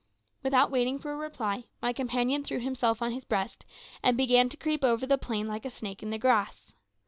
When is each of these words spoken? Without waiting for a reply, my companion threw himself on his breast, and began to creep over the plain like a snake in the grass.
Without 0.41 0.71
waiting 0.71 0.97
for 0.97 1.13
a 1.13 1.15
reply, 1.15 1.65
my 1.79 1.93
companion 1.93 2.43
threw 2.43 2.59
himself 2.59 3.03
on 3.03 3.11
his 3.11 3.23
breast, 3.23 3.65
and 4.01 4.17
began 4.17 4.49
to 4.49 4.57
creep 4.57 4.83
over 4.83 5.05
the 5.05 5.15
plain 5.15 5.47
like 5.47 5.63
a 5.63 5.69
snake 5.69 6.01
in 6.01 6.09
the 6.09 6.17
grass. 6.17 6.73